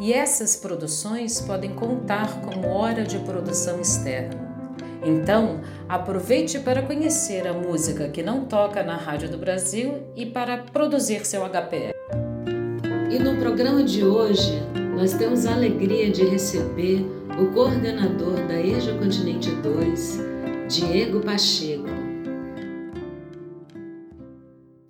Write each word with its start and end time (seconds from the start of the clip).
e 0.00 0.12
essas 0.12 0.56
produções 0.56 1.40
podem 1.40 1.74
contar 1.74 2.40
como 2.40 2.68
hora 2.68 3.04
de 3.04 3.18
produção 3.20 3.80
externa. 3.80 4.40
Então, 5.04 5.60
aproveite 5.88 6.60
para 6.60 6.82
conhecer 6.82 7.46
a 7.46 7.52
música 7.52 8.08
que 8.08 8.22
não 8.22 8.44
toca 8.44 8.82
na 8.82 8.96
Rádio 8.96 9.28
do 9.28 9.36
Brasil 9.36 10.02
e 10.14 10.26
para 10.26 10.58
produzir 10.58 11.26
seu 11.26 11.42
HPR. 11.44 11.92
E 13.10 13.18
no 13.18 13.36
programa 13.36 13.82
de 13.82 14.04
hoje, 14.04 14.62
nós 14.96 15.12
temos 15.14 15.44
a 15.44 15.54
alegria 15.54 16.10
de 16.10 16.24
receber 16.24 17.04
o 17.38 17.52
coordenador 17.52 18.46
da 18.46 18.60
EJA 18.60 18.94
Continente 18.94 19.50
2, 19.50 20.18
Diego 20.68 21.20
Pacheco. 21.20 21.88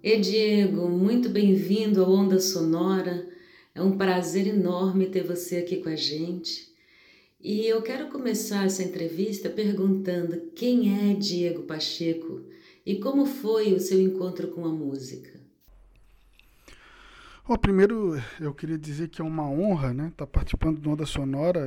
E 0.03 0.19
Diego, 0.19 0.89
muito 0.89 1.29
bem-vindo 1.31 2.05
ao 2.05 2.13
Onda 2.13 2.39
Sonora. 2.39 3.27
É 3.75 3.81
um 3.81 3.97
prazer 3.97 4.47
enorme 4.47 5.07
ter 5.07 5.23
você 5.23 5.57
aqui 5.57 5.79
com 5.79 5.89
a 5.89 5.97
gente. 5.97 6.71
E 7.41 7.67
eu 7.67 7.81
quero 7.83 8.09
começar 8.09 8.67
essa 8.67 8.83
entrevista 8.83 9.49
perguntando 9.49 10.51
quem 10.55 11.11
é 11.11 11.15
Diego 11.15 11.63
Pacheco 11.63 12.43
e 12.85 12.97
como 12.97 13.25
foi 13.25 13.73
o 13.73 13.81
seu 13.81 14.01
encontro 14.01 14.49
com 14.49 14.65
a 14.67 14.69
música. 14.69 15.41
Bom, 17.49 17.57
primeiro 17.57 18.23
eu 18.39 18.55
queria 18.55 18.79
dizer 18.79 19.09
que 19.09 19.21
é 19.21 19.25
uma 19.25 19.51
honra, 19.51 19.93
né, 19.93 20.09
estar 20.09 20.27
tá 20.27 20.31
participando 20.31 20.79
do 20.79 20.91
Onda 20.91 21.07
Sonora. 21.07 21.61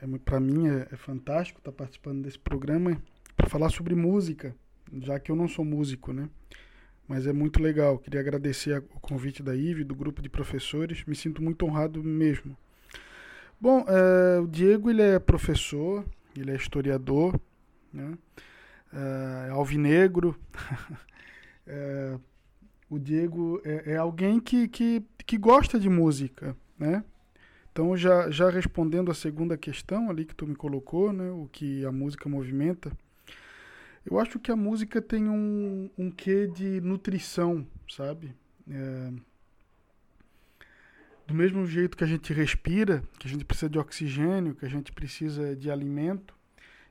É, 0.00 0.04
é 0.06 0.18
para 0.24 0.40
mim 0.40 0.68
é, 0.68 0.88
é, 0.90 0.96
fantástico 0.96 1.60
estar 1.60 1.70
tá 1.70 1.76
participando 1.76 2.22
desse 2.22 2.38
programa 2.38 3.00
para 3.36 3.48
falar 3.48 3.68
sobre 3.68 3.94
música, 3.94 4.56
já 5.00 5.20
que 5.20 5.30
eu 5.30 5.36
não 5.36 5.46
sou 5.46 5.64
músico, 5.64 6.12
né? 6.12 6.28
Mas 7.06 7.26
é 7.26 7.32
muito 7.32 7.62
legal. 7.62 7.98
Queria 7.98 8.20
agradecer 8.20 8.78
o 8.94 9.00
convite 9.00 9.42
da 9.42 9.54
IVE, 9.54 9.84
do 9.84 9.94
grupo 9.94 10.22
de 10.22 10.28
professores. 10.28 11.04
Me 11.04 11.14
sinto 11.14 11.42
muito 11.42 11.64
honrado 11.66 12.02
mesmo. 12.02 12.56
Bom, 13.60 13.84
é, 13.86 14.40
o 14.40 14.46
Diego 14.46 14.90
ele 14.90 15.02
é 15.02 15.18
professor, 15.18 16.04
ele 16.36 16.50
é 16.50 16.56
historiador, 16.56 17.38
né? 17.92 18.16
é, 18.92 19.48
é 19.48 19.50
alvinegro. 19.50 20.36
é, 21.66 22.18
o 22.90 22.98
Diego 22.98 23.60
é, 23.64 23.92
é, 23.92 23.96
alguém 23.96 24.38
que, 24.38 24.68
que, 24.68 25.02
que 25.26 25.38
gosta 25.38 25.78
de 25.78 25.88
música, 25.88 26.56
né? 26.78 27.04
Então, 27.70 27.96
já, 27.96 28.30
já 28.30 28.50
respondendo 28.50 29.10
a 29.10 29.14
segunda 29.14 29.56
questão 29.56 30.10
ali 30.10 30.26
que 30.26 30.34
tu 30.34 30.46
me 30.46 30.54
colocou, 30.54 31.10
né? 31.10 31.30
O 31.30 31.48
que 31.50 31.86
a 31.86 31.92
música 31.92 32.28
movimenta. 32.28 32.92
Eu 34.04 34.18
acho 34.18 34.38
que 34.38 34.50
a 34.50 34.56
música 34.56 35.00
tem 35.00 35.28
um, 35.28 35.88
um 35.96 36.10
quê 36.10 36.46
de 36.46 36.80
nutrição, 36.80 37.66
sabe? 37.88 38.34
É, 38.68 39.12
do 41.26 41.34
mesmo 41.34 41.66
jeito 41.66 41.96
que 41.96 42.04
a 42.04 42.06
gente 42.06 42.32
respira, 42.32 43.02
que 43.18 43.26
a 43.26 43.30
gente 43.30 43.44
precisa 43.44 43.70
de 43.70 43.78
oxigênio, 43.78 44.54
que 44.54 44.66
a 44.66 44.68
gente 44.68 44.92
precisa 44.92 45.54
de 45.54 45.70
alimento, 45.70 46.34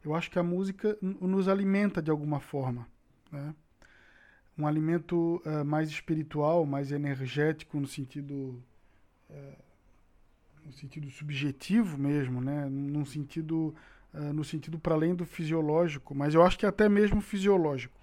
eu 0.04 0.16
acho 0.16 0.32
que 0.32 0.40
a 0.40 0.44
música 0.44 0.98
nos 1.02 1.48
alimenta 1.48 2.02
de 2.02 2.10
alguma 2.10 2.40
forma. 2.40 2.88
Né? 3.32 3.54
Um 4.58 4.66
alimento 4.66 5.42
uh, 5.46 5.64
mais 5.64 5.90
espiritual, 5.90 6.66
mais 6.66 6.92
energético 6.92 7.80
no 7.80 7.88
sentido 7.88 8.62
uh, 9.30 9.72
no 10.66 10.72
sentido 10.74 11.10
subjetivo 11.10 11.98
mesmo, 11.98 12.40
né? 12.42 12.68
Num 12.70 13.06
sentido 13.06 13.74
uh, 14.14 14.34
no 14.34 14.44
sentido 14.44 14.80
para 14.80 14.96
além 14.96 15.16
do 15.16 15.26
fisiológico, 15.26 16.14
mas 16.16 16.34
eu 16.34 16.44
acho 16.44 16.58
que 16.58 16.66
até 16.66 16.88
mesmo 16.90 17.22
fisiológico. 17.22 18.00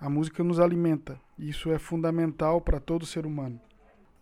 A 0.00 0.08
música 0.08 0.42
nos 0.42 0.58
alimenta. 0.58 1.20
Isso 1.38 1.70
é 1.70 1.78
fundamental 1.78 2.60
para 2.60 2.80
todo 2.80 3.04
ser 3.04 3.26
humano. 3.26 3.60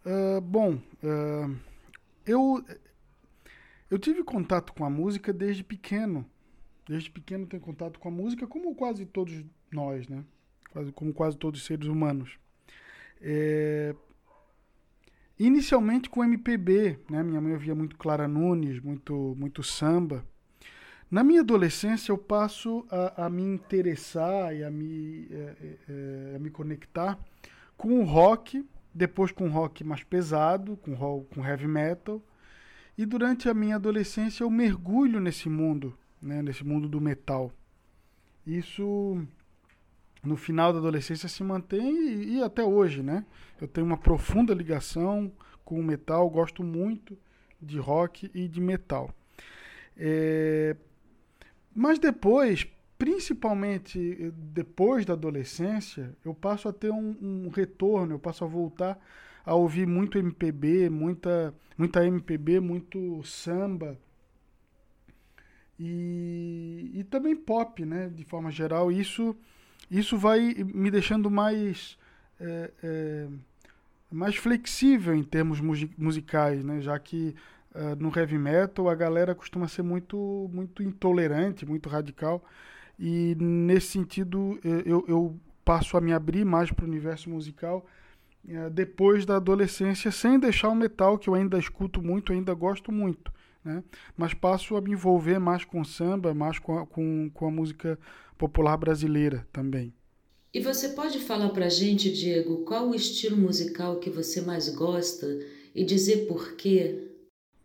Uh, 0.05 0.41
bom, 0.41 0.75
uh, 0.75 1.57
eu, 2.27 2.65
eu 3.91 3.99
tive 3.99 4.25
contato 4.25 4.73
com 4.73 4.85
a 4.85 4.91
música 4.91 5.33
desde 5.33 5.63
pequeno. 5.63 6.27
Desde 6.89 7.11
pequeno 7.11 7.47
tenho 7.47 7.63
contato 7.63 7.99
com 8.01 8.09
a 8.09 8.11
música, 8.11 8.47
como 8.47 8.75
quase 8.75 9.05
todos 9.07 9.45
nós, 9.71 10.09
né? 10.09 10.25
Como 10.95 11.13
quase 11.13 11.37
todos 11.37 11.61
os 11.61 11.67
seres 11.67 11.87
humanos. 11.87 12.39
É, 13.21 13.95
inicialmente 15.39 16.09
com 16.09 16.25
MPB, 16.25 16.99
né? 17.11 17.23
Minha 17.23 17.41
mãe 17.41 17.53
ouvia 17.53 17.75
muito 17.75 17.97
Clara 17.97 18.27
Nunes, 18.27 18.81
muito, 18.81 19.35
muito 19.39 19.63
samba. 19.63 20.25
Na 21.11 21.25
minha 21.25 21.41
adolescência, 21.41 22.13
eu 22.13 22.19
passo 22.19 22.87
a, 22.91 23.27
a 23.27 23.31
me 23.31 23.43
interessar 23.43 24.55
e 24.55 24.63
a 24.63 24.71
me, 24.71 25.27
é, 25.31 25.77
é, 25.89 26.37
a 26.37 26.39
me 26.39 26.51
conectar 26.51 27.19
com 27.77 28.01
o 28.01 28.05
rock 28.05 28.65
depois 28.95 29.31
com 29.31 29.49
rock 29.49 29.85
mais 29.85 30.03
pesado, 30.03 30.77
com, 30.79 30.95
rock, 30.95 31.35
com 31.35 31.47
heavy 31.47 31.67
metal. 31.67 32.23
E 32.97 33.07
durante 33.07 33.49
a 33.49 33.55
minha 33.55 33.77
adolescência 33.77 34.43
eu 34.43 34.51
mergulho 34.51 35.21
nesse 35.21 35.49
mundo, 35.49 35.97
né, 36.21 36.43
nesse 36.43 36.65
mundo 36.65 36.89
do 36.89 37.01
metal. 37.01 37.53
Isso 38.45 39.25
no 40.23 40.37
final 40.37 40.73
da 40.73 40.81
adolescência 40.81 41.29
se 41.29 41.45
mantém 41.45 41.97
e, 41.97 42.37
e, 42.37 42.43
até 42.43 42.65
hoje, 42.65 43.03
né? 43.03 43.25
Eu 43.61 43.69
tenho 43.69 43.87
uma 43.87 43.97
profunda 43.97 44.53
ligação 44.53 45.31
com 45.65 45.79
o 45.79 45.83
metal, 45.83 46.29
gosto 46.29 46.65
muito 46.65 47.17
de 47.63 47.79
rock 47.79 48.31
e 48.35 48.49
de 48.49 48.61
metal. 48.61 49.15
É... 49.97 50.77
Mas 51.79 52.01
depois, 52.01 52.67
principalmente 52.99 54.19
eh, 54.21 54.33
depois 54.35 55.07
da 55.07 55.13
adolescência, 55.13 56.13
eu 56.25 56.35
passo 56.35 56.69
a 56.69 56.73
ter 56.73 56.91
um, 56.91 57.17
um, 57.23 57.49
retorno, 57.51 58.15
eu 58.15 58.19
passo 58.19 58.43
a 58.43 58.49
voltar 58.49 58.99
a 59.47 59.55
ouvir 59.55 59.87
muito 59.87 60.19
MPB, 60.19 60.91
muita, 60.91 61.55
muita 61.77 62.05
MPB, 62.05 62.59
muito 62.59 63.23
samba. 63.23 63.97
E, 65.79 66.91
e 66.95 67.05
também 67.05 67.37
pop, 67.37 67.85
né, 67.85 68.09
de 68.09 68.25
forma 68.25 68.51
geral. 68.51 68.91
Isso, 68.91 69.37
isso 69.89 70.19
vai 70.19 70.53
me 70.55 70.91
deixando 70.91 71.31
mais, 71.31 71.97
é, 72.41 72.73
é, 72.83 73.29
mais 74.11 74.35
flexível 74.35 75.15
em 75.15 75.23
termos 75.23 75.61
musicais, 75.97 76.65
né, 76.65 76.81
já 76.81 76.99
que 76.99 77.37
uh, 77.75 77.97
no 77.99 78.13
heavy 78.17 78.39
metal 78.39 78.89
a 78.89 78.95
galera 78.95 79.35
costuma 79.35 79.69
ser 79.69 79.83
muito, 79.83 80.51
muito 80.53 80.83
intolerante, 80.83 81.67
muito 81.67 81.89
radical. 81.89 82.45
E 82.99 83.37
nesse 83.39 83.89
sentido, 83.89 84.59
eu, 84.85 85.05
eu 85.07 85.39
passo 85.65 85.97
a 85.97 86.01
me 86.01 86.13
abrir 86.13 86.45
mais 86.45 86.73
para 86.73 86.85
o 86.85 86.89
universo 86.89 87.31
musical 87.31 87.87
é, 88.49 88.71
depois 88.71 89.27
da 89.27 89.37
adolescência, 89.37 90.11
sem 90.11 90.39
deixar 90.39 90.71
o 90.71 90.75
metal, 90.75 91.19
que 91.19 91.29
eu 91.29 91.35
ainda 91.35 91.59
escuto 91.59 92.03
muito, 92.03 92.33
ainda 92.33 92.55
gosto 92.55 92.91
muito. 92.91 93.33
Né? 93.63 93.83
Mas 94.17 94.33
passo 94.33 94.77
a 94.77 94.81
me 94.81 94.93
envolver 94.93 95.39
mais 95.39 95.65
com 95.65 95.85
samba, 95.85 96.33
mais 96.33 96.59
com 96.59 96.79
a, 96.79 96.87
com, 96.87 97.31
com 97.33 97.47
a 97.47 97.51
música 97.51 97.99
popular 98.39 98.77
brasileira 98.77 99.47
também. 99.53 99.93
E 100.55 100.61
você 100.61 100.91
pode 100.91 101.19
falar 101.19 101.51
para 101.51 101.69
gente, 101.69 102.11
Diego, 102.11 102.65
qual 102.65 102.89
o 102.89 102.95
estilo 102.95 103.37
musical 103.37 103.99
que 103.99 104.09
você 104.09 104.41
mais 104.41 104.69
gosta 104.71 105.27
e 105.75 105.85
dizer 105.85 106.27
por 106.27 106.55
quê? 106.55 107.08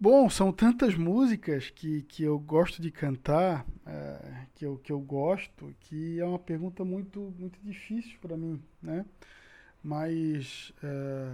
Bom, 0.03 0.29
são 0.29 0.51
tantas 0.51 0.95
músicas 0.95 1.69
que, 1.69 2.01
que 2.01 2.23
eu 2.23 2.37
gosto 2.37 2.81
de 2.81 2.91
cantar, 2.91 3.65
é, 3.85 4.47
que, 4.53 4.65
eu, 4.65 4.77
que 4.77 4.91
eu 4.91 4.99
gosto, 4.99 5.73
que 5.79 6.19
é 6.19 6.25
uma 6.25 6.37
pergunta 6.37 6.83
muito, 6.83 7.33
muito 7.39 7.57
difícil 7.63 8.17
para 8.19 8.35
mim, 8.35 8.61
né? 8.81 9.05
Mas 9.81 10.73
é, 10.83 11.31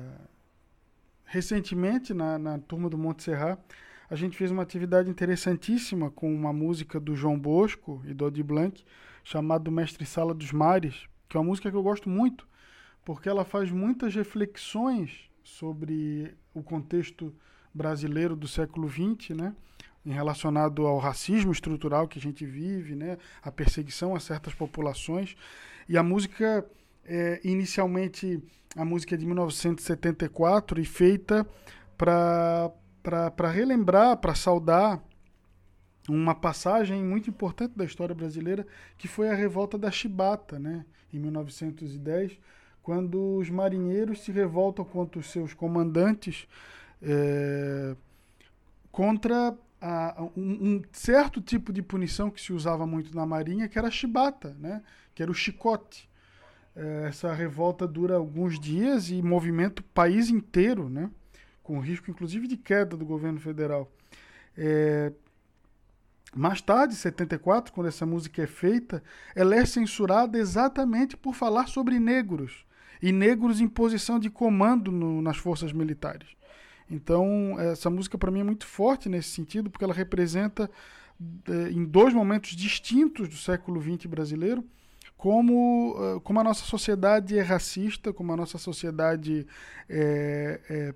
recentemente, 1.26 2.14
na, 2.14 2.38
na 2.38 2.60
turma 2.60 2.92
do 2.92 2.96
Monte 2.96 3.24
Serra, 3.24 3.58
a 4.08 4.16
gente 4.16 4.38
fez 4.38 4.52
uma 4.52 4.62
atividade 4.62 5.10
interessantíssima 5.10 6.12
com 6.12 6.32
uma 6.32 6.54
música 6.54 7.00
do 7.00 7.16
João 7.16 7.40
Bosco 7.40 8.04
e 8.06 8.14
do 8.14 8.26
Odi 8.26 8.44
Blanc, 8.44 8.86
chamada 9.24 9.72
Mestre 9.72 10.06
Sala 10.06 10.32
dos 10.32 10.52
Mares, 10.52 11.08
que 11.28 11.36
é 11.36 11.40
uma 11.40 11.48
música 11.48 11.72
que 11.72 11.76
eu 11.76 11.82
gosto 11.82 12.08
muito, 12.08 12.48
porque 13.04 13.28
ela 13.28 13.44
faz 13.44 13.72
muitas 13.72 14.14
reflexões 14.14 15.28
sobre 15.44 16.36
o 16.54 16.62
contexto 16.62 17.34
brasileiro 17.74 18.36
do 18.36 18.48
século 18.48 18.90
XX, 18.90 19.36
né? 19.36 19.56
Relacionado 20.06 20.88
ao 20.88 20.98
racismo 20.98 21.52
estrutural 21.52 22.08
que 22.08 22.18
a 22.18 22.22
gente 22.22 22.46
vive, 22.46 22.96
né? 22.96 23.18
A 23.42 23.52
perseguição 23.52 24.16
a 24.16 24.20
certas 24.20 24.54
populações. 24.54 25.36
E 25.88 25.98
a 25.98 26.04
música, 26.04 26.66
é, 27.06 27.40
inicialmente, 27.44 28.42
a 28.76 28.86
música 28.86 29.16
é 29.16 29.18
de 29.18 29.26
1974 29.26 30.80
e 30.80 30.86
feita 30.86 31.46
para 31.98 33.52
relembrar, 33.52 34.18
para 34.18 34.34
saudar 34.34 35.04
uma 36.08 36.34
passagem 36.34 37.04
muito 37.04 37.30
importante 37.30 37.78
da 37.78 37.86
história 37.86 38.16
brasileira, 38.16 38.66
que 38.98 39.08
foi 39.08 39.30
a 39.30 39.36
revolta 39.36 39.78
da 39.78 39.92
Chibata, 39.92 40.58
né, 40.58 40.86
em 41.14 41.20
1910, 41.20 42.40
quando 42.82 43.38
os 43.38 43.50
marinheiros 43.50 44.22
se 44.22 44.32
revoltam 44.32 44.84
contra 44.86 45.20
os 45.20 45.28
seus 45.28 45.54
comandantes 45.54 46.48
é, 47.02 47.96
contra 48.92 49.58
a, 49.82 50.24
um, 50.36 50.76
um, 50.76 50.82
certo 50.92 51.42
tipo 51.42 51.72
de 51.72 51.82
punição 51.82 52.30
que 52.30 52.42
se 52.42 52.52
usava 52.52 52.86
muito 52.86 53.16
na 53.16 53.26
marinha, 53.26 53.68
que 53.68 53.78
era 53.78 53.88
a 53.88 53.92
chibata, 53.92 54.56
né, 54.60 54.82
que 55.16 55.22
era 55.22 55.32
o 55.32 55.36
chicote. 55.36 56.10
É, 56.76 57.06
essa 57.08 57.34
revolta 57.34 57.88
dura 57.88 58.16
alguns 58.16 58.60
dias 58.60 59.10
e 59.10 59.22
movimenta 59.22 59.82
o 59.82 59.86
país 59.86 60.30
inteiro, 60.30 60.90
né, 60.90 61.10
com 61.64 61.80
risco 61.80 62.12
inclusive 62.12 62.48
de 62.48 62.58
queda 62.58 62.98
do 62.98 63.06
governo 63.06 63.40
federal. 63.40 63.92
É, 64.58 65.12
mais 66.36 66.62
tarde, 66.62 66.94
em 66.94 66.98
74, 66.98 67.74
quando 67.74 67.88
essa 67.88 68.06
música 68.06 68.44
é 68.44 68.48
feita, 68.48 69.02
ela 69.34 69.56
é 69.56 69.66
censurada 69.66 70.38
exatamente 70.38 71.18
por 71.18 71.34
falar 71.34 71.68
sobre 71.68 72.00
negros 72.00 72.66
e 73.02 73.12
negros 73.12 73.62
em 73.62 73.68
posição 73.68 74.20
de 74.20 74.30
comando 74.30 74.92
no, 74.92 75.22
nas 75.22 75.38
forças 75.38 75.72
militares. 75.72 76.28
Então, 76.90 77.60
essa 77.60 77.90
música 77.90 78.18
para 78.18 78.32
mim 78.32 78.40
é 78.40 78.44
muito 78.44 78.66
forte 78.66 79.08
nesse 79.08 79.30
sentido, 79.30 79.70
porque 79.70 79.84
ela 79.84 79.94
representa, 79.94 80.70
é, 81.48 81.70
em 81.72 81.86
dois 81.86 82.14
momentos 82.14 82.56
distintos 82.56 83.30
do 83.30 83.36
século 83.36 83.82
XX 83.82 84.06
brasileiro, 84.08 84.64
como, 85.16 86.22
como 86.24 86.40
a 86.40 86.44
nossa 86.44 86.64
sociedade 86.64 87.38
é 87.38 87.42
racista, 87.42 88.14
como 88.14 88.32
a 88.32 88.38
nossa 88.38 88.58
sociedade 88.58 89.46
é, 89.90 90.62
é, 90.70 90.94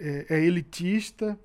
é, 0.00 0.26
é 0.28 0.44
elitista, 0.44 1.38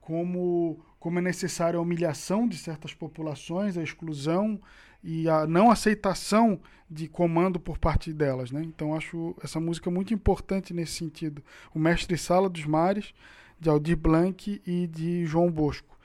como 0.00 0.84
como 1.04 1.18
é 1.18 1.22
necessária 1.22 1.78
a 1.78 1.82
humilhação 1.82 2.48
de 2.48 2.56
certas 2.56 2.94
populações, 2.94 3.76
a 3.76 3.82
exclusão 3.82 4.58
e 5.04 5.28
a 5.28 5.46
não 5.46 5.70
aceitação 5.70 6.58
de 6.90 7.06
comando 7.08 7.60
por 7.60 7.78
parte 7.78 8.12
delas. 8.12 8.50
Né? 8.50 8.62
Então 8.64 8.94
acho 8.94 9.36
essa 9.42 9.60
música 9.60 9.90
muito 9.90 10.14
importante 10.14 10.72
nesse 10.72 10.92
sentido. 10.92 11.42
O 11.74 11.78
Mestre 11.78 12.16
Sala 12.16 12.48
dos 12.48 12.64
Mares, 12.64 13.12
de 13.60 13.68
Aldir 13.68 13.96
Blanc 13.96 14.60
e 14.66 14.86
de 14.86 15.26
João 15.26 15.50
Bosco, 15.50 15.98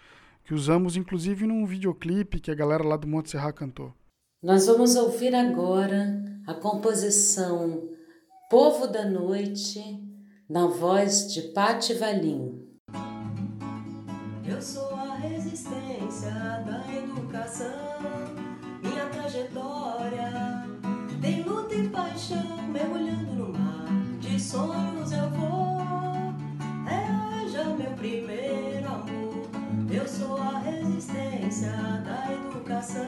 que 0.44 0.54
usamos 0.54 0.98
inclusive 0.98 1.48
num 1.48 1.66
videoclipe 1.66 2.40
que 2.40 2.51
a 2.51 2.56
galera 2.56 2.84
lá 2.84 2.98
do 2.98 3.07
Monte 3.07 3.31
Serra 3.31 3.54
cantou. 3.54 3.94
Nós 4.44 4.68
vamos 4.68 4.96
ouvir 4.96 5.34
agora 5.34 6.24
a 6.46 6.54
composição 6.54 7.90
Povo 8.50 8.88
da 8.88 9.06
Noite, 9.06 9.80
na 10.50 10.66
voz 10.66 11.31
de 11.31 11.42
Patti 11.54 11.94
Valim. 11.94 12.68
Eu 14.48 14.60
sou 14.62 14.96
a 14.96 15.16
resistência 15.16 16.31
da 16.31 16.84
educação, 16.92 18.38
trajetória 19.29 20.65
tem 21.21 21.43
luta 21.43 21.75
e 21.75 21.87
paixão, 21.89 22.57
mergulhando 22.67 23.33
no 23.33 23.53
mar 23.53 23.85
de 24.19 24.39
sonhos 24.39 25.11
eu 25.11 25.29
vou. 25.29 25.77
É 26.87 27.47
já 27.47 27.65
meu 27.65 27.91
primeiro 27.91 28.87
amor. 28.87 29.49
Eu 29.91 30.07
sou 30.07 30.37
a 30.37 30.59
resistência 30.59 31.71
da 32.03 32.33
educação, 32.33 33.07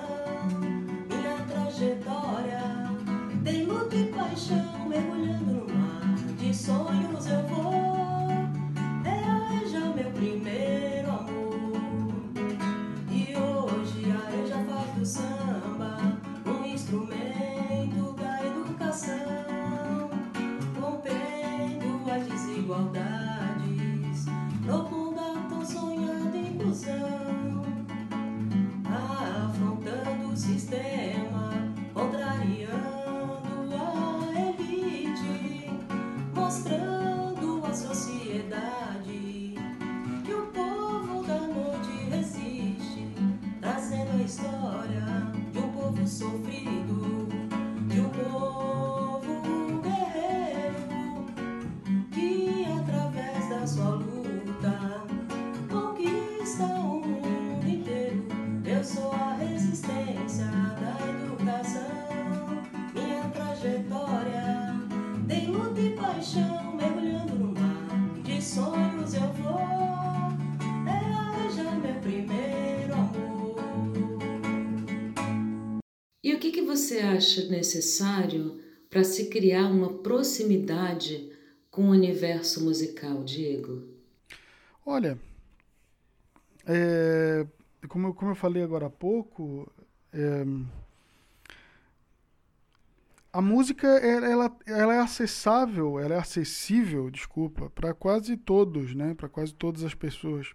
mostrando 36.51 36.80
você 76.71 76.99
acha 76.99 77.49
necessário 77.49 78.57
para 78.89 79.03
se 79.03 79.29
criar 79.29 79.67
uma 79.67 79.91
proximidade 80.01 81.29
com 81.69 81.83
o 81.83 81.91
universo 81.91 82.63
musical, 82.63 83.25
Diego? 83.25 83.83
Olha, 84.85 85.19
é, 86.65 87.45
como, 87.89 88.07
eu, 88.07 88.13
como 88.13 88.31
eu 88.31 88.35
falei 88.35 88.63
agora 88.63 88.85
há 88.85 88.89
pouco, 88.89 89.69
é, 90.13 90.45
a 93.33 93.41
música 93.41 93.87
ela, 93.87 94.57
ela 94.65 94.95
é 94.95 94.99
acessável, 94.99 95.99
ela 95.99 96.15
é 96.15 96.19
acessível, 96.19 97.11
desculpa, 97.11 97.69
para 97.69 97.93
quase 97.93 98.37
todos, 98.37 98.95
né? 98.95 99.13
Para 99.13 99.27
quase 99.27 99.53
todas 99.53 99.83
as 99.83 99.93
pessoas. 99.93 100.53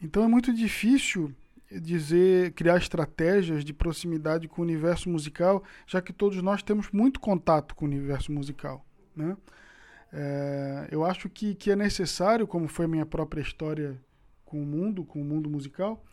Então 0.00 0.22
é 0.22 0.28
muito 0.28 0.52
difícil 0.54 1.34
dizer, 1.80 2.52
criar 2.52 2.76
estratégias 2.76 3.64
de 3.64 3.72
proximidade 3.72 4.48
com 4.48 4.62
o 4.62 4.64
universo 4.64 5.08
musical, 5.08 5.62
já 5.86 6.00
que 6.00 6.12
todos 6.12 6.40
nós 6.42 6.62
temos 6.62 6.90
muito 6.90 7.20
contato 7.20 7.74
com 7.74 7.84
o 7.84 7.88
universo 7.88 8.32
musical. 8.32 8.84
Né? 9.14 9.36
É, 10.12 10.88
eu 10.90 11.04
acho 11.04 11.28
que, 11.28 11.54
que 11.54 11.70
é 11.70 11.76
necessário, 11.76 12.46
como 12.46 12.68
foi 12.68 12.86
minha 12.86 13.06
própria 13.06 13.40
história 13.40 13.98
com 14.44 14.62
o 14.62 14.66
mundo, 14.66 15.04
com 15.04 15.20
o 15.20 15.24
mundo 15.24 15.48
musical, 15.48 16.04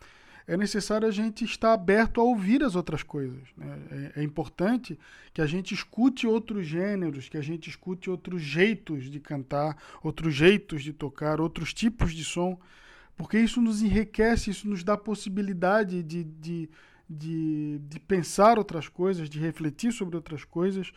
é 0.46 0.56
necessário 0.56 1.06
a 1.06 1.12
gente 1.12 1.44
estar 1.44 1.72
aberto 1.72 2.20
a 2.20 2.24
ouvir 2.24 2.64
as 2.64 2.74
outras 2.74 3.02
coisas. 3.02 3.40
Né? 3.56 4.12
É, 4.16 4.20
é, 4.20 4.22
importante 4.24 4.98
que 5.32 5.40
a 5.40 5.46
gente 5.46 5.72
escute 5.72 6.26
outros 6.26 6.66
gêneros, 6.66 7.28
que 7.28 7.36
a 7.36 7.42
gente 7.42 7.70
escute 7.70 8.10
outros 8.10 8.42
jeitos 8.42 9.08
de 9.08 9.20
cantar, 9.20 9.76
outros 10.02 10.34
jeitos 10.34 10.82
de 10.82 10.92
tocar, 10.92 11.40
outros 11.40 11.72
tipos 11.72 12.12
de 12.12 12.24
som 12.24 12.58
porque 13.20 13.38
isso 13.38 13.60
nos 13.60 13.82
enriquece, 13.82 14.48
isso 14.48 14.66
nos 14.66 14.82
dá 14.82 14.96
possibilidade 14.96 16.02
de, 16.02 16.24
de, 16.24 16.70
de, 17.06 17.78
de 17.86 18.00
pensar 18.00 18.56
outras 18.56 18.88
coisas, 18.88 19.28
de 19.28 19.38
refletir 19.38 19.92
sobre 19.92 20.16
outras 20.16 20.42
coisas 20.42 20.90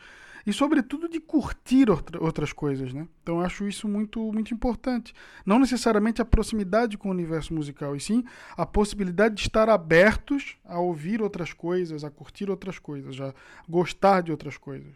e, 0.47 0.53
sobretudo, 0.53 1.09
de 1.09 1.19
curtir 1.19 1.89
outra, 1.89 2.23
outras 2.23 2.53
coisas. 2.53 2.93
Né? 2.93 3.09
Então, 3.21 3.41
acho 3.41 3.67
isso 3.67 3.89
muito, 3.89 4.31
muito 4.31 4.53
importante. 4.53 5.13
Não 5.45 5.59
necessariamente 5.59 6.21
a 6.21 6.25
proximidade 6.25 6.97
com 6.97 7.09
o 7.09 7.11
universo 7.11 7.53
musical, 7.53 7.93
e 7.93 7.99
sim 7.99 8.23
a 8.55 8.65
possibilidade 8.65 9.35
de 9.35 9.41
estar 9.41 9.67
abertos 9.67 10.55
a 10.63 10.79
ouvir 10.79 11.21
outras 11.21 11.51
coisas, 11.51 12.05
a 12.05 12.09
curtir 12.09 12.49
outras 12.49 12.79
coisas, 12.79 13.19
a 13.19 13.33
gostar 13.67 14.21
de 14.21 14.31
outras 14.31 14.55
coisas. 14.55 14.95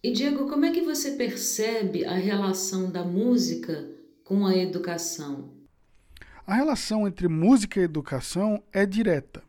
E, 0.00 0.12
Diego, 0.12 0.48
como 0.48 0.64
é 0.64 0.70
que 0.70 0.82
você 0.82 1.10
percebe 1.10 2.04
a 2.04 2.14
relação 2.14 2.88
da 2.88 3.02
música 3.02 3.90
com 4.22 4.46
a 4.46 4.56
educação? 4.56 5.58
A 6.50 6.54
relação 6.54 7.06
entre 7.06 7.28
música 7.28 7.78
e 7.78 7.84
educação 7.84 8.60
é 8.72 8.84
direta. 8.84 9.40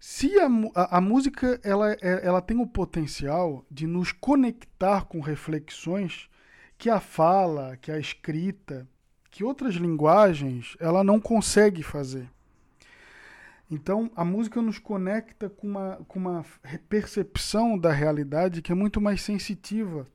Se 0.00 0.36
a, 0.40 0.48
a, 0.74 0.96
a, 0.96 1.00
música 1.00 1.60
ela, 1.62 1.92
é, 1.92 2.26
ela 2.26 2.42
tem 2.42 2.60
o 2.60 2.66
potencial 2.66 3.64
de 3.70 3.86
nos 3.86 4.10
conectar 4.10 5.04
com 5.04 5.20
reflexões 5.20 6.28
que 6.76 6.90
a 6.90 6.98
fala, 6.98 7.76
que 7.76 7.92
a 7.92 7.98
escrita, 8.00 8.88
que 9.30 9.44
outras 9.44 9.76
linguagens 9.76 10.76
ela 10.80 11.04
não 11.04 11.20
consegue 11.20 11.84
fazer. 11.84 12.28
Então, 13.70 14.10
a 14.16 14.24
música 14.24 14.60
nos 14.60 14.80
conecta 14.80 15.48
com 15.48 15.68
uma, 15.68 16.04
com 16.08 16.18
uma 16.18 16.44
percepção 16.88 17.78
da 17.78 17.92
realidade 17.92 18.62
que 18.62 18.72
é 18.72 18.74
muito 18.74 19.00
mais 19.00 19.22
sensitiva 19.22 20.08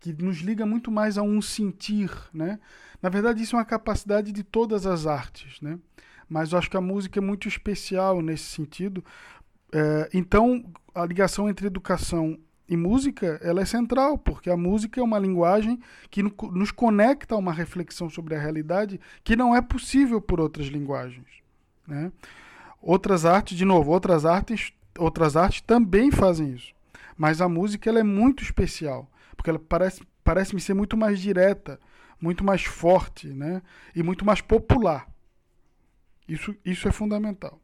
que 0.00 0.12
nos 0.22 0.38
liga 0.38 0.64
muito 0.66 0.90
mais 0.90 1.18
a 1.18 1.22
um 1.22 1.40
sentir, 1.42 2.10
né? 2.32 2.58
Na 3.02 3.08
verdade, 3.08 3.42
isso 3.42 3.54
é 3.54 3.58
uma 3.58 3.64
capacidade 3.64 4.32
de 4.32 4.42
todas 4.42 4.86
as 4.86 5.06
artes, 5.06 5.60
né? 5.60 5.78
mas 6.30 6.52
eu 6.52 6.58
acho 6.58 6.70
que 6.70 6.76
a 6.76 6.80
música 6.80 7.18
é 7.18 7.20
muito 7.20 7.48
especial 7.48 8.22
nesse 8.22 8.44
sentido. 8.44 9.04
É, 9.72 10.08
então, 10.14 10.64
a 10.94 11.04
ligação 11.04 11.50
entre 11.50 11.66
educação 11.66 12.38
e 12.68 12.76
música 12.76 13.40
ela 13.42 13.60
é 13.60 13.64
central, 13.64 14.16
porque 14.16 14.48
a 14.48 14.56
música 14.56 15.00
é 15.00 15.02
uma 15.02 15.18
linguagem 15.18 15.80
que 16.08 16.22
nos 16.22 16.70
conecta 16.70 17.34
a 17.34 17.38
uma 17.38 17.52
reflexão 17.52 18.08
sobre 18.08 18.36
a 18.36 18.38
realidade 18.38 19.00
que 19.24 19.34
não 19.34 19.56
é 19.56 19.60
possível 19.60 20.20
por 20.20 20.40
outras 20.40 20.68
linguagens. 20.68 21.26
Né? 21.84 22.12
Outras 22.80 23.24
artes, 23.24 23.58
de 23.58 23.64
novo, 23.64 23.90
outras 23.90 24.24
artes, 24.24 24.72
outras 24.96 25.36
artes 25.36 25.62
também 25.62 26.12
fazem 26.12 26.52
isso. 26.52 26.72
Mas 27.18 27.40
a 27.40 27.48
música 27.48 27.90
ela 27.90 27.98
é 27.98 28.04
muito 28.04 28.44
especial, 28.44 29.09
porque 29.40 29.48
ela 29.48 29.58
parece, 29.58 30.02
parece-me 30.22 30.60
ser 30.60 30.74
muito 30.74 30.98
mais 30.98 31.18
direta, 31.18 31.80
muito 32.20 32.44
mais 32.44 32.62
forte 32.62 33.28
né? 33.28 33.62
e 33.96 34.02
muito 34.02 34.22
mais 34.22 34.42
popular. 34.42 35.10
Isso, 36.28 36.54
isso 36.62 36.86
é 36.86 36.92
fundamental. 36.92 37.58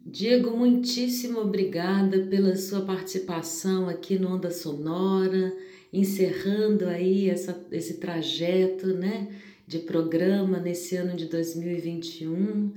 Diego, 0.00 0.56
muitíssimo 0.56 1.38
obrigada 1.38 2.26
pela 2.26 2.56
sua 2.56 2.84
participação 2.84 3.88
aqui 3.88 4.18
no 4.18 4.34
Onda 4.34 4.50
Sonora, 4.50 5.56
encerrando 5.92 6.86
aí 6.88 7.30
essa, 7.30 7.64
esse 7.70 7.98
trajeto 7.98 8.88
né, 8.88 9.28
de 9.64 9.78
programa 9.78 10.58
nesse 10.58 10.96
ano 10.96 11.16
de 11.16 11.26
2021. 11.26 12.72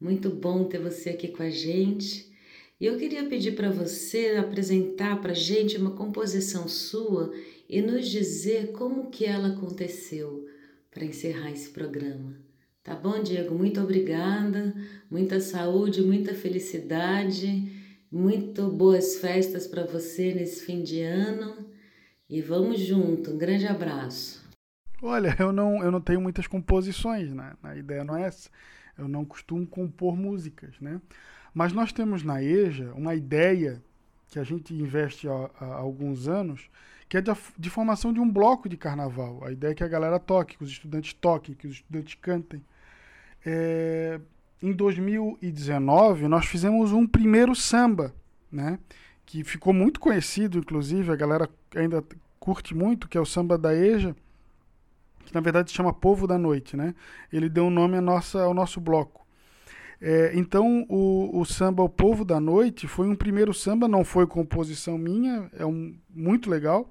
Muito 0.00 0.30
bom 0.30 0.64
ter 0.64 0.80
você 0.80 1.10
aqui 1.10 1.28
com 1.28 1.44
a 1.44 1.50
gente. 1.50 2.28
E 2.80 2.86
eu 2.86 2.96
queria 2.96 3.24
pedir 3.24 3.52
para 3.52 3.70
você 3.70 4.36
apresentar 4.36 5.20
para 5.20 5.30
a 5.30 5.34
gente 5.34 5.76
uma 5.76 5.92
composição 5.92 6.66
sua 6.68 7.32
e 7.68 7.82
nos 7.82 8.08
dizer 8.08 8.72
como 8.72 9.10
que 9.10 9.24
ela 9.24 9.48
aconteceu 9.48 10.46
para 10.90 11.04
encerrar 11.04 11.50
esse 11.50 11.68
programa. 11.70 12.34
Tá 12.82 12.94
bom, 12.94 13.22
Diego? 13.22 13.54
Muito 13.54 13.80
obrigada. 13.80 14.74
Muita 15.10 15.40
saúde, 15.40 16.00
muita 16.00 16.34
felicidade, 16.34 17.70
muito 18.10 18.70
boas 18.70 19.16
festas 19.16 19.66
para 19.66 19.84
você 19.84 20.32
nesse 20.32 20.64
fim 20.64 20.82
de 20.82 21.02
ano. 21.02 21.66
E 22.30 22.40
vamos 22.40 22.80
junto. 22.80 23.32
Um 23.32 23.38
grande 23.38 23.66
abraço. 23.66 24.42
Olha, 25.02 25.36
eu 25.38 25.52
não, 25.52 25.82
eu 25.82 25.90
não 25.90 26.00
tenho 26.00 26.20
muitas 26.20 26.46
composições, 26.46 27.32
né? 27.32 27.52
A 27.62 27.76
ideia 27.76 28.02
não 28.02 28.16
é 28.16 28.22
essa. 28.22 28.48
Eu 28.96 29.06
não 29.06 29.24
costumo 29.24 29.66
compor 29.66 30.16
músicas, 30.16 30.74
né? 30.80 31.00
Mas 31.52 31.72
nós 31.72 31.92
temos 31.92 32.22
na 32.22 32.42
EJA 32.42 32.92
uma 32.94 33.14
ideia 33.14 33.82
que 34.28 34.38
a 34.38 34.44
gente 34.44 34.74
investe 34.74 35.28
há, 35.28 35.50
há 35.60 35.74
alguns 35.74 36.26
anos, 36.26 36.70
que 37.08 37.16
é 37.16 37.20
de, 37.20 37.30
de, 37.58 37.70
formação 37.70 38.12
de 38.12 38.20
um 38.20 38.30
bloco 38.30 38.68
de 38.68 38.76
carnaval. 38.76 39.42
A 39.44 39.50
ideia 39.50 39.72
é 39.72 39.74
que 39.74 39.84
a 39.84 39.88
galera 39.88 40.18
toque, 40.18 40.58
que 40.58 40.64
os 40.64 40.70
estudantes 40.70 41.12
toquem, 41.14 41.54
que 41.54 41.66
os 41.66 41.74
estudantes 41.76 42.14
cantem. 42.20 42.62
É, 43.44 44.20
em 44.62 44.72
2019, 44.72 46.28
nós 46.28 46.46
fizemos 46.46 46.92
um 46.92 47.06
primeiro 47.06 47.54
samba, 47.54 48.12
né? 48.52 48.78
Que 49.24 49.42
ficou 49.42 49.72
muito 49.72 50.00
conhecido, 50.00 50.58
inclusive, 50.58 51.10
a 51.10 51.16
galera 51.16 51.48
ainda 51.74 52.04
curte 52.38 52.74
muito, 52.74 53.08
que 53.08 53.16
é 53.16 53.20
o 53.20 53.26
samba 53.26 53.56
da 53.56 53.74
EJA, 53.74 54.14
que 55.24 55.34
na 55.34 55.40
verdade 55.40 55.70
se 55.70 55.76
chama 55.76 55.92
Povo 55.92 56.26
da 56.26 56.38
Noite, 56.38 56.76
né? 56.76 56.94
Ele 57.32 57.48
deu 57.48 57.64
o 57.64 57.66
um 57.68 57.70
nome 57.70 57.96
à 57.96 58.00
nossa, 58.00 58.42
ao 58.42 58.52
nosso 58.52 58.80
bloco. 58.80 59.17
É, 60.00 60.30
então, 60.34 60.86
o, 60.88 61.40
o, 61.40 61.44
samba 61.44 61.82
O 61.82 61.88
Povo 61.88 62.24
da 62.24 62.38
Noite 62.38 62.86
foi 62.86 63.08
um 63.08 63.16
primeiro 63.16 63.52
samba, 63.52 63.88
não 63.88 64.04
foi 64.04 64.26
composição 64.26 64.96
minha, 64.96 65.50
é 65.52 65.66
um, 65.66 65.96
muito 66.08 66.48
legal. 66.48 66.88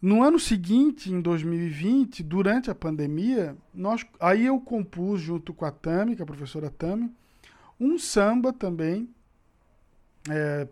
No 0.00 0.20
ano 0.20 0.38
seguinte, 0.38 1.12
em 1.12 1.20
2020, 1.20 2.24
durante 2.24 2.68
a 2.68 2.74
pandemia, 2.74 3.56
nós, 3.72 4.04
aí 4.18 4.46
eu 4.46 4.58
compus 4.60 5.20
junto 5.20 5.54
com 5.54 5.64
a 5.64 5.70
Tami, 5.70 6.16
com 6.16 6.24
a 6.24 6.26
professora 6.26 6.68
Tami, 6.68 7.08
um 7.78 7.96
samba 7.96 8.52
também 8.52 9.08
é, 10.28 10.64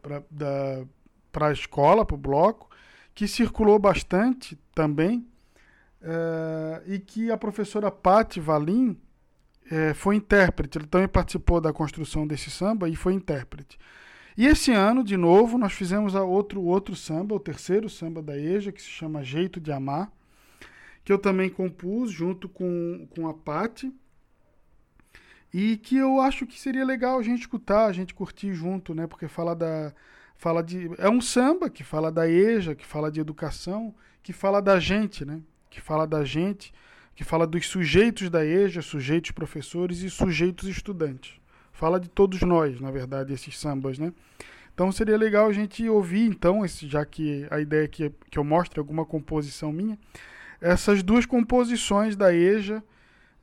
para 1.31 1.47
a 1.47 1.53
escola, 1.53 2.05
para 2.05 2.17
o 2.17 2.19
bloco, 2.19 2.69
que 3.15 3.29
circulou 3.29 3.79
bastante 3.79 4.59
também, 4.75 5.25
é, 6.03 6.83
e 6.87 6.99
que 6.99 7.31
a 7.31 7.37
professora 7.37 7.89
Patti 7.89 8.41
Valim 8.41 8.97
é, 9.71 9.95
foi 9.95 10.17
intérprete. 10.17 10.77
Ele 10.77 10.87
também 10.87 11.09
participou 11.09 11.61
da 11.61 11.73
construção 11.73 12.27
desse 12.27 12.51
samba 12.51 12.89
e 12.89 12.97
foi 12.97 13.15
intérprete. 13.15 13.79
E 14.37 14.47
esse 14.47 14.73
ano, 14.73 15.05
de 15.05 15.17
novo, 15.17 15.57
nós 15.57 15.73
fizemos 15.73 16.17
a 16.17 16.25
outro, 16.25 16.63
outro 16.63 16.97
samba, 16.97 17.35
o 17.35 17.41
terceiro 17.41 17.89
samba 17.89 18.21
da 18.21 18.37
EJA, 18.37 18.73
que 18.73 18.83
se 18.83 18.89
chama 18.89 19.23
Jeito 19.23 19.61
de 19.61 19.71
Amar, 19.71 20.11
que 21.05 21.13
eu 21.13 21.19
também 21.19 21.49
compus 21.49 22.11
junto 22.11 22.49
com, 22.49 23.07
com 23.15 23.29
a 23.29 23.35
Pati. 23.35 23.93
E 25.53 25.77
que 25.79 25.97
eu 25.97 26.21
acho 26.21 26.47
que 26.47 26.61
seria 26.61 26.85
legal 26.85 27.19
a 27.19 27.23
gente 27.23 27.41
escutar, 27.41 27.87
a 27.87 27.93
gente 27.93 28.15
curtir 28.15 28.53
junto, 28.55 28.95
né? 28.95 29.07
Porque 29.07 29.27
fala 29.27 29.55
da. 29.55 29.93
Fala 30.37 30.63
de. 30.63 30.91
É 30.97 31.09
um 31.11 31.21
samba 31.21 31.69
que 31.69 31.83
fala 31.83 32.11
da 32.11 32.29
EJA, 32.29 32.77
que 32.77 32.87
fala 32.87 33.11
de 33.11 33.21
educação, 33.21 33.93
que 34.23 34.33
fala 34.33 34.63
da 34.63 34.79
gente, 34.79 35.25
né? 35.25 35.43
Que 35.69 35.81
fala 35.81 36.07
da 36.07 36.25
gente, 36.25 36.73
que 37.21 37.25
fala 37.25 37.47
dos 37.47 37.67
sujeitos 37.67 38.31
da 38.31 38.43
EJA, 38.43 38.81
sujeitos 38.81 39.31
professores 39.31 40.01
e 40.01 40.09
sujeitos 40.09 40.67
estudantes 40.67 41.41
fala 41.81 41.99
de 41.99 42.11
todos 42.11 42.43
nós, 42.43 42.79
na 42.79 42.91
verdade, 42.91 43.33
esses 43.33 43.59
sambas, 43.59 43.99
né? 43.99 44.13
Então 44.75 44.93
seria 44.93 45.17
legal 45.17 45.47
a 45.47 45.53
gente 45.53 45.89
ouvir, 45.89 46.27
então, 46.27 46.63
esse, 46.63 46.87
já 46.87 47.05
que 47.07 47.47
a 47.51 47.59
ideia 47.59 47.85
é 47.85 47.89
que, 47.89 48.13
que 48.31 48.39
eu 48.39 48.45
mostre 48.45 48.79
alguma 48.79 49.07
composição 49.07 49.73
minha, 49.73 49.99
essas 50.61 51.03
duas 51.03 51.25
composições 51.25 52.17
da 52.17 52.35
EJA, 52.35 52.83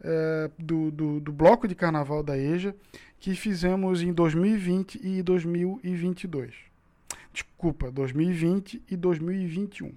é, 0.03 0.51
do, 0.59 0.91
do, 0.91 1.19
do, 1.19 1.31
bloco 1.31 1.67
de 1.67 1.73
carnaval 1.73 2.21
da 2.21 2.37
EJA, 2.37 2.75
que 3.19 3.33
fizemos 3.33 4.03
em 4.03 4.13
2020 4.13 4.99
e 5.03 5.23
2022. 5.23 6.53
Desculpa, 7.33 7.91
2020 7.91 8.83
e 8.89 8.95
2021. 8.95 9.91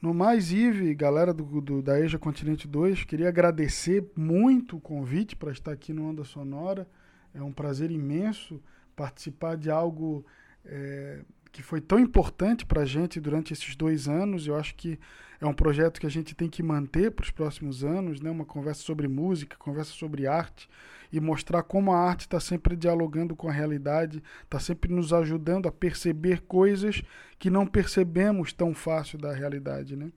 No 0.00 0.14
mais, 0.14 0.50
Ive, 0.50 0.94
galera 0.94 1.34
do, 1.34 1.60
do, 1.60 1.82
da 1.82 2.00
EJA 2.00 2.18
Continente 2.18 2.66
2, 2.66 3.04
queria 3.04 3.28
agradecer 3.28 4.10
muito 4.16 4.78
o 4.78 4.80
convite 4.80 5.36
para 5.36 5.52
estar 5.52 5.72
aqui 5.72 5.92
no 5.92 6.08
Onda 6.08 6.24
Sonora. 6.24 6.88
É 7.34 7.42
um 7.42 7.52
prazer 7.52 7.90
imenso 7.90 8.62
participar 8.96 9.58
de 9.58 9.70
algo 9.70 10.24
é, 10.64 11.20
que 11.52 11.62
foi 11.62 11.80
tão 11.80 11.98
importante 11.98 12.64
para 12.64 12.82
a 12.82 12.86
gente 12.86 13.20
durante 13.20 13.52
esses 13.52 13.74
dois 13.74 14.08
anos. 14.08 14.46
Eu 14.46 14.56
acho 14.56 14.74
que 14.74 14.98
é 15.40 15.46
um 15.46 15.54
projeto 15.54 16.00
que 16.00 16.06
a 16.06 16.10
gente 16.10 16.34
tem 16.34 16.48
que 16.48 16.62
manter 16.62 17.10
para 17.10 17.24
os 17.24 17.30
próximos 17.30 17.82
anos, 17.82 18.20
né? 18.20 18.30
uma 18.30 18.44
conversa 18.44 18.82
sobre 18.82 19.08
música, 19.08 19.56
conversa 19.56 19.90
sobre 19.92 20.26
arte 20.26 20.68
e 21.12 21.18
mostrar 21.18 21.62
como 21.62 21.92
a 21.92 21.98
arte 21.98 22.20
está 22.20 22.38
sempre 22.38 22.76
dialogando 22.76 23.34
com 23.34 23.48
a 23.48 23.52
realidade, 23.52 24.22
está 24.44 24.60
sempre 24.60 24.92
nos 24.92 25.12
ajudando 25.12 25.66
a 25.66 25.72
perceber 25.72 26.42
coisas 26.42 27.02
que 27.38 27.50
não 27.50 27.66
percebemos 27.66 28.52
tão 28.52 28.74
fácil 28.74 29.18
da 29.18 29.32
realidade. 29.32 29.96
Né? 29.96 30.12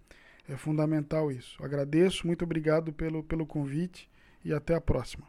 É 0.47 0.57
fundamental 0.57 1.31
isso. 1.31 1.63
Agradeço, 1.63 2.27
muito 2.27 2.43
obrigado 2.43 2.91
pelo, 2.91 3.23
pelo 3.23 3.45
convite 3.45 4.09
e 4.43 4.53
até 4.53 4.75
a 4.75 4.81
próxima. 4.81 5.25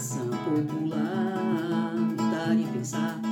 educação 0.00 0.30
popular, 0.30 1.92
dar 2.32 2.58
e 2.58 2.64
pensar. 2.72 3.29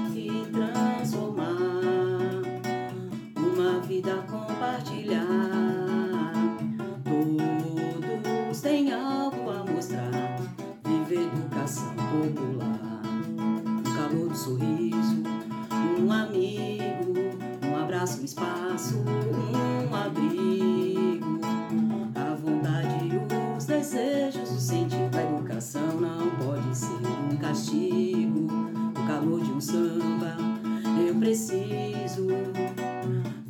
preciso. 31.18 32.26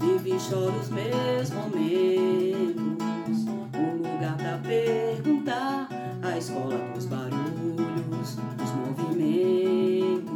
Vivo 0.01 0.29
e 0.29 0.41
choro 0.41 0.79
os 0.79 0.89
meus 0.89 1.51
momentos. 1.51 3.47
Um 3.75 3.97
lugar 3.97 4.37
pra 4.37 4.59
perguntar. 4.59 5.89
A 6.23 6.37
escola 6.37 6.77
dos 6.95 7.07
barulhos, 7.07 8.37
dos 8.57 8.71
movimentos. 8.73 10.29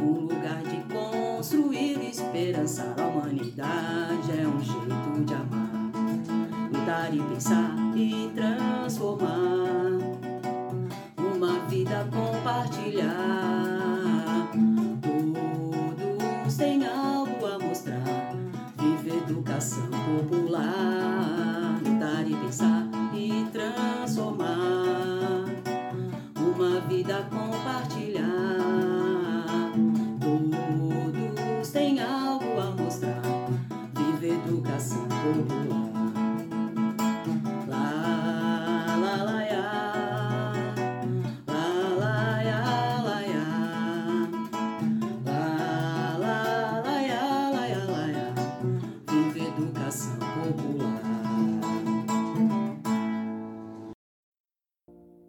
Um 0.00 0.20
lugar 0.20 0.62
de 0.62 0.82
construir 0.92 2.08
esperança. 2.08 2.94
A 2.98 3.06
humanidade 3.06 4.40
é 4.40 4.46
um 4.46 4.60
jeito 4.62 5.24
de 5.24 5.34
amar. 5.34 5.90
Lutar 6.72 7.14
e 7.14 7.20
pensar 7.20 7.76
e 7.94 8.30
transformar. 8.34 9.65
Canção 19.76 19.90
popular. 19.90 20.85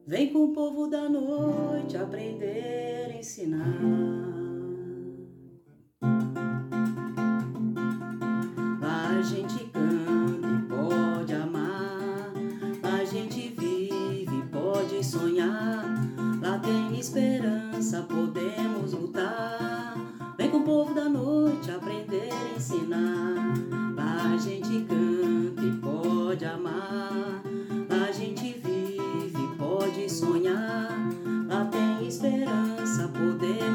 Vem 0.07 0.31
com 0.31 0.45
o 0.45 0.53
povo 0.53 0.87
da 0.87 1.09
noite 1.09 1.97
aprender, 1.97 3.13
ensinar. 3.13 4.26
poder. 33.17 33.66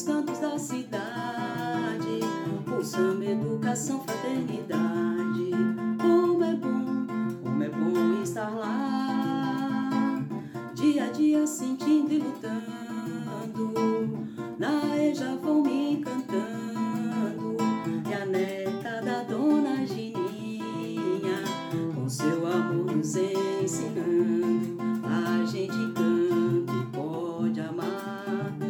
aos 0.00 0.02
cantos 0.02 0.38
da 0.38 0.58
cidade. 0.58 2.20
O 2.66 3.22
educação, 3.22 4.00
fraternidade. 4.00 5.50
Como 6.00 6.42
é 6.42 6.54
bom, 6.54 7.06
como 7.42 7.62
é 7.62 7.68
bom 7.68 8.22
estar 8.22 8.48
lá. 8.48 10.22
Dia 10.74 11.04
a 11.04 11.10
dia 11.10 11.46
sentindo 11.46 12.12
e 12.12 12.18
lutando. 12.18 13.74
Na 14.58 14.96
EJA 14.96 15.36
vão 15.36 15.62
me 15.62 15.92
encantando. 15.94 17.56
E 18.08 18.14
a 18.14 18.24
neta 18.24 19.02
da 19.02 19.22
dona 19.24 19.86
Gininha, 19.86 21.42
com 21.94 22.08
seu 22.08 22.46
amor 22.46 22.96
nos 22.96 23.16
ensinando. 23.16 24.78
A 25.04 25.44
gente 25.44 25.92
canta 25.92 26.72
e 26.72 26.86
pode 26.96 27.60
amar. 27.60 28.69